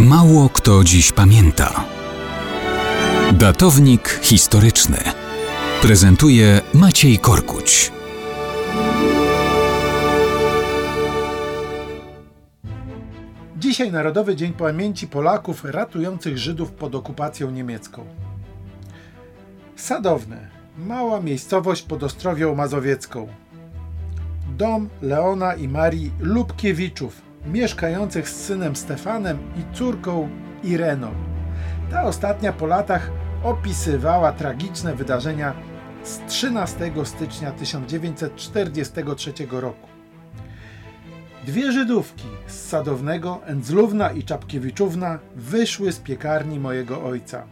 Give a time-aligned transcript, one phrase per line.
[0.00, 1.84] Mało kto dziś pamięta.
[3.32, 4.96] Datownik historyczny
[5.82, 7.92] prezentuje Maciej Korkuć.
[13.56, 18.04] Dzisiaj Narodowy Dzień Pamięci Polaków ratujących Żydów pod okupacją niemiecką.
[19.76, 20.48] Sadowne,
[20.78, 23.28] mała miejscowość pod Ostrowią Mazowiecką.
[24.56, 30.28] Dom Leona i Marii Lubkiewiczów, mieszkających z synem Stefanem i córką
[30.62, 31.10] Ireną.
[31.90, 33.10] Ta ostatnia po latach
[33.42, 35.54] opisywała tragiczne wydarzenia
[36.04, 39.88] z 13 stycznia 1943 roku.
[41.46, 47.46] Dwie Żydówki z Sadownego, Ędzlówna i Czapkiewiczówna, wyszły z piekarni mojego ojca.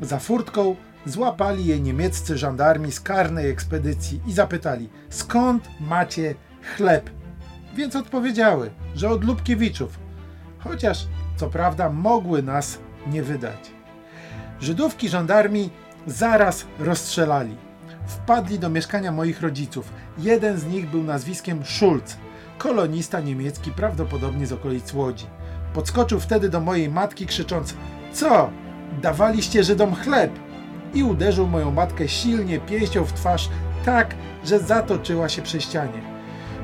[0.00, 6.34] Za furtką złapali je niemieccy żandarmi z karnej ekspedycji i zapytali, skąd macie
[6.76, 7.10] chleb?
[7.78, 9.98] Więc odpowiedziały, że od Lubkiewiczów,
[10.58, 11.06] chociaż
[11.36, 13.70] co prawda mogły nas nie wydać.
[14.60, 15.70] Żydówki żandarmi
[16.06, 17.56] zaraz rozstrzelali.
[18.06, 19.92] Wpadli do mieszkania moich rodziców.
[20.18, 22.16] Jeden z nich był nazwiskiem Schulz,
[22.58, 25.26] kolonista niemiecki, prawdopodobnie z okolic Łodzi.
[25.74, 27.74] Podskoczył wtedy do mojej matki, krzycząc:
[28.12, 28.50] Co?
[29.02, 30.32] Dawaliście Żydom chleb?
[30.94, 33.48] I uderzył moją matkę silnie pięścią w twarz,
[33.84, 36.17] tak, że zatoczyła się przy ścianie.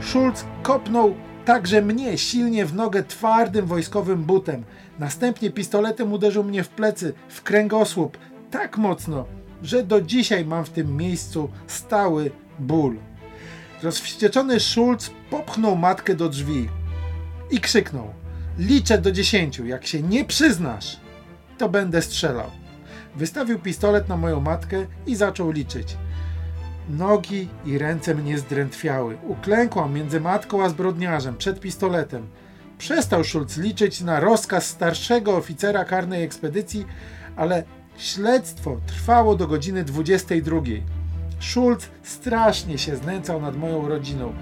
[0.05, 4.65] Schulz kopnął także mnie silnie w nogę twardym wojskowym butem.
[4.99, 8.19] Następnie pistoletem uderzył mnie w plecy, w kręgosłup,
[8.51, 9.25] tak mocno,
[9.63, 12.97] że do dzisiaj mam w tym miejscu stały ból.
[13.83, 16.69] Rozwścieczony Schulz popchnął matkę do drzwi
[17.51, 18.09] i krzyknął:
[18.59, 20.97] Liczę do dziesięciu, jak się nie przyznasz,
[21.59, 22.51] to będę strzelał.
[23.17, 25.97] Wystawił pistolet na moją matkę i zaczął liczyć.
[26.89, 29.17] Nogi i ręce mnie zdrętwiały.
[29.23, 32.27] Uklękłam między matką a zbrodniarzem przed pistoletem.
[32.79, 36.87] Przestał Schulz liczyć na rozkaz starszego oficera karnej ekspedycji,
[37.37, 37.63] ale
[37.97, 40.61] śledztwo trwało do godziny 22.
[41.41, 44.33] Schulz strasznie się znęcał nad moją rodziną.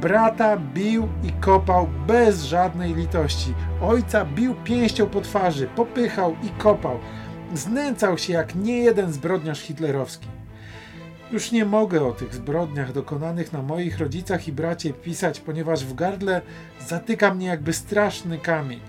[0.00, 3.54] Brata bił i kopał bez żadnej litości.
[3.82, 6.98] Ojca bił pięścią po twarzy, popychał i kopał.
[7.54, 10.37] Znęcał się jak nie jeden zbrodniarz hitlerowski.
[11.32, 15.94] Już nie mogę o tych zbrodniach dokonanych na moich rodzicach i bracie pisać, ponieważ w
[15.94, 16.42] gardle
[16.86, 18.80] zatyka mnie jakby straszny kamień.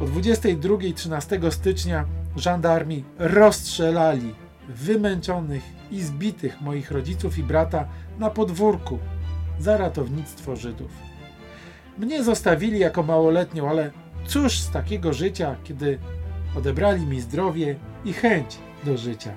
[0.00, 2.04] O 22-13 stycznia
[2.36, 4.34] żandarmi rozstrzelali
[4.68, 8.98] wymęczonych i zbitych moich rodziców i brata na podwórku
[9.58, 10.90] za ratownictwo Żydów.
[11.98, 13.90] Mnie zostawili jako małoletnią, ale
[14.26, 15.98] cóż z takiego życia, kiedy
[16.56, 19.32] odebrali mi zdrowie i chęć do życia.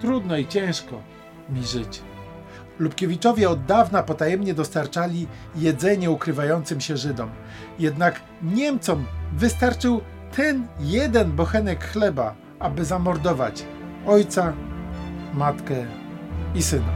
[0.00, 1.15] Trudno i ciężko
[1.50, 2.02] mi żyć.
[2.78, 5.26] Lubkiewiczowie od dawna potajemnie dostarczali
[5.56, 7.30] jedzenie ukrywającym się Żydom.
[7.78, 10.00] Jednak Niemcom wystarczył
[10.36, 13.66] ten jeden bochenek chleba, aby zamordować
[14.06, 14.52] ojca,
[15.34, 15.86] matkę
[16.54, 16.92] i syna.